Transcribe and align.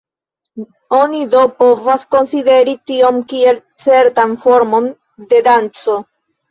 Oni 0.99 1.19
do 1.33 1.41
povas 1.59 2.07
konsideri 2.17 2.75
tion 2.93 3.23
kiel 3.35 3.63
certan 3.87 4.37
formon 4.49 4.93
de 5.33 5.49
danco. 5.53 6.05